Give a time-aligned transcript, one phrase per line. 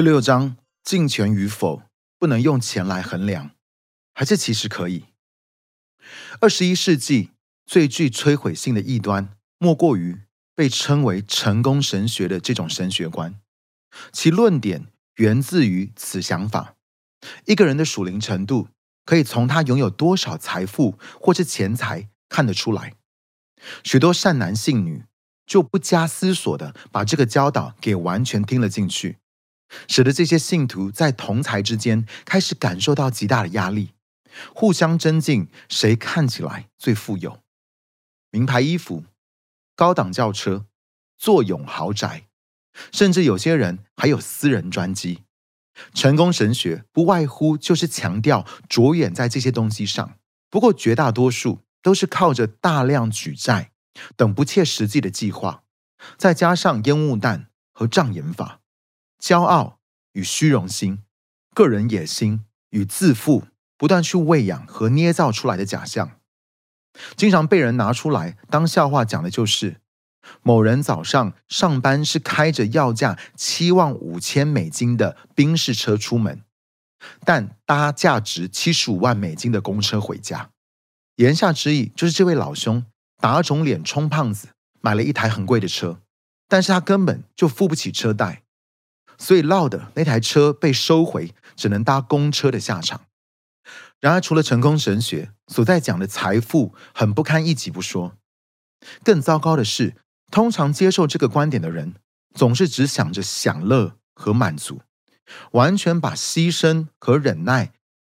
[0.00, 1.82] 第六章，尽权与否
[2.18, 3.50] 不能用钱来衡量，
[4.14, 5.04] 还是其实可以。
[6.40, 7.32] 二十一世纪
[7.66, 10.22] 最具摧毁性的异端，莫过于
[10.54, 13.38] 被称为成功神学的这种神学观。
[14.10, 14.86] 其论点
[15.16, 16.76] 源自于此想法：
[17.44, 18.68] 一个人的属灵程度，
[19.04, 22.94] 可以从他拥有多少财富或是钱财看得出来。
[23.84, 25.04] 许多善男信女
[25.44, 29.18] 就不加思索的把这个教导给完全听了进去。
[29.88, 33.94] 使得这些信徒在同才之间开始感受到极大的压力，
[34.54, 37.40] 互相争竞，谁看起来最富有？
[38.30, 39.04] 名牌衣服、
[39.74, 40.66] 高档轿车、
[41.18, 42.28] 坐拥豪宅，
[42.92, 45.24] 甚至有些人还有私人专机。
[45.94, 50.18] 成功神学不外乎就是强调着眼在这些东西上，
[50.50, 53.72] 不过绝大多数都是靠着大量举债
[54.16, 55.62] 等不切实际的计划，
[56.18, 58.59] 再加上烟雾弹和障眼法。
[59.20, 59.78] 骄傲
[60.12, 61.02] 与虚荣心、
[61.54, 63.44] 个人野心与自负，
[63.76, 66.18] 不断去喂养和捏造出来的假象，
[67.16, 69.80] 经常被人拿出来当笑话讲的，就是
[70.42, 76.42] 某人早上上班是开着要价七万五千美金的宾士车出门，
[77.24, 80.50] 但搭价值七十五万美金的公车回家。
[81.16, 82.84] 言下之意就是这位老兄
[83.18, 84.48] 打肿脸充胖子，
[84.80, 86.00] 买了一台很贵的车，
[86.48, 88.42] 但是他根本就付不起车贷。
[89.20, 93.02] 所以落的那台车被收回，只能搭公车的下场。
[94.00, 98.14] 然而，除了成功神学所在讲的财富很不堪一击不说，
[99.04, 99.94] 更糟糕的是，
[100.32, 101.96] 通常接受这个观点的人，
[102.34, 104.80] 总是只想着享乐和满足，
[105.52, 107.74] 完全把牺牲和忍耐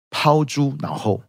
[0.10, 1.22] 抛诸脑后。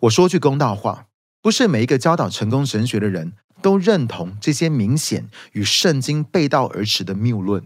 [0.00, 1.06] 我说句公道话，
[1.40, 7.64] 不是每一个教导成功神学的人都认同这些明显与圣经背道而驰的谬论。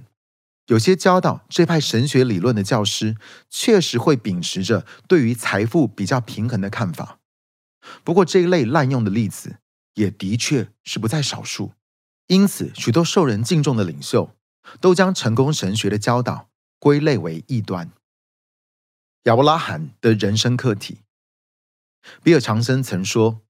[0.69, 3.17] 有些教导这派神学理论的教师，
[3.49, 7.21] 确实会秉持着对于财富比较平衡的看法。
[8.05, 9.57] 不过，这一类滥用的例子
[9.95, 11.73] 也的确是不在少数。
[12.27, 14.37] 因此，许多受人敬重的领袖
[14.79, 17.91] 都将成功神学的教导归类为异端。
[19.23, 20.99] 亚伯拉罕的人生课题，
[22.23, 23.41] 比尔·长生曾说：“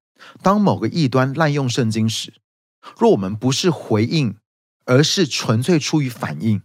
[0.40, 2.34] 当某个异端滥用圣经时，
[2.96, 4.36] 若我们不是回应，
[4.84, 6.62] 而是纯粹出于反应。”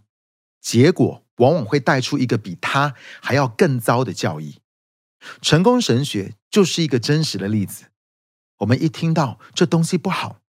[0.64, 4.60] 结果往往会带出一个比他还要更糟的教义。
[5.42, 7.84] 成功神学就是一个真实的例子。
[8.60, 10.40] 我们一听到这东西不好，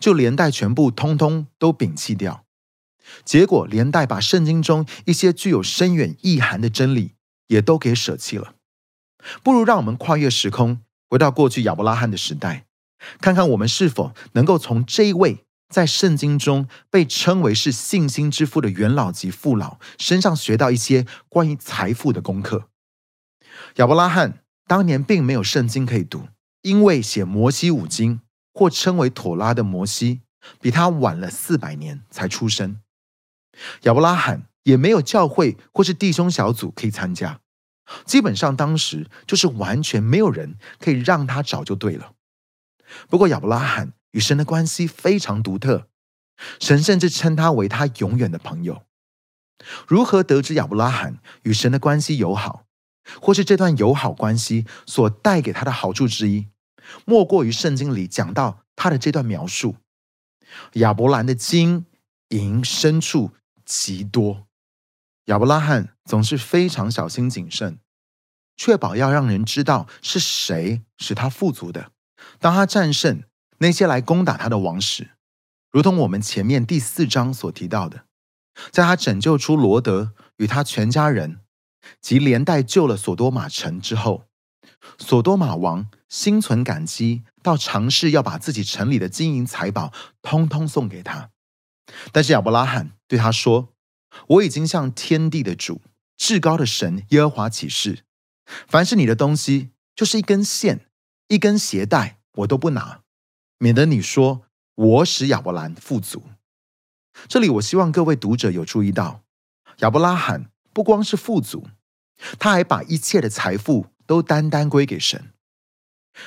[0.00, 2.44] 就连带全部通通都摒弃掉，
[3.24, 7.14] 结果连带把圣经中一些具有深远意涵的真理
[7.46, 8.54] 也都给舍弃了。
[9.44, 12.66] 不如让我们跨越时空，回到过去亚伯拉罕的时代，
[13.20, 15.44] 看看我们是否能够从这一位。
[15.70, 22.68] 在圣经中被称为是信心之父的元老级父老身上学到一些关于财富的功课。
[23.76, 26.26] 亚伯拉罕当年并没有圣经可以读，
[26.62, 28.20] 因为写摩西五经
[28.52, 30.22] 或称为妥拉的摩西
[30.60, 32.80] 比他晚了四百年才出生。
[33.82, 37.40] 亚伯拉罕也没有教会或是弟兄小组可以参加，
[38.04, 42.14] 基本上当时就是完全没有人可以让他找就对了。
[43.08, 43.92] 不过亚伯拉罕。
[44.12, 45.88] 与神的关系非常独特，
[46.58, 48.84] 神甚至称他为他永远的朋友。
[49.86, 52.64] 如何得知亚伯拉罕与神的关系友好，
[53.20, 56.48] 或是这段友好关系所带给他的好处之一，
[57.04, 59.76] 莫过于圣经里讲到他的这段描述：
[60.74, 61.86] 亚伯兰的金
[62.28, 63.32] 银牲畜
[63.64, 64.46] 极多。
[65.26, 67.78] 亚伯拉罕总是非常小心谨慎，
[68.56, 71.92] 确保要让人知道是谁使他富足的。
[72.40, 73.22] 当他战胜。
[73.62, 75.10] 那些来攻打他的王室，
[75.70, 78.06] 如同我们前面第四章所提到的，
[78.70, 81.40] 在他拯救出罗德与他全家人，
[82.00, 84.24] 及连带救了索多玛城之后，
[84.98, 89.92] 索多玛王心存感激，到尝试要把自己城里的金银财宝
[90.22, 91.30] 通通送给他。
[92.12, 93.74] 但是亚伯拉罕对他说
[94.26, 95.82] ：“我已经向天地的主、
[96.16, 98.04] 至高的神耶和华起誓，
[98.66, 100.86] 凡是你的东西，就是一根线、
[101.28, 103.02] 一根鞋带，我都不拿。”
[103.62, 106.22] 免得你说我使亚伯兰富足。
[107.28, 109.20] 这里我希望各位读者有注意到，
[109.80, 111.68] 亚伯拉罕不光是富足，
[112.38, 115.34] 他还把一切的财富都单单归给神。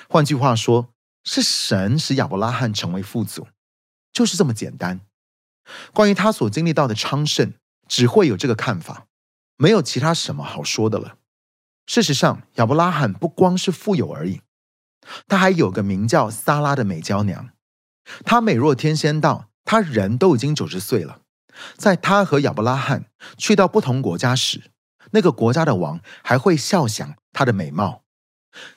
[0.07, 0.93] 换句话说，
[1.23, 3.47] 是神使亚伯拉罕成为富足，
[4.11, 5.01] 就是这么简单。
[5.91, 7.53] 关于他所经历到的昌盛，
[7.87, 9.07] 只会有这个看法，
[9.57, 11.17] 没有其他什么好说的了。
[11.87, 14.41] 事实上，亚伯拉罕不光是富有而已。
[15.27, 17.49] 他还有个名叫萨拉的美娇娘，
[18.25, 21.19] 她美若天仙道，她人都已经九十岁了，
[21.77, 23.05] 在他和亚伯拉罕
[23.37, 24.71] 去到不同国家时，
[25.11, 28.03] 那个国家的王还会笑想他的美貌，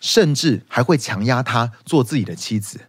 [0.00, 2.80] 甚至还会强压他做自己的妻子。